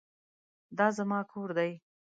[0.77, 1.71] دا زما کور دی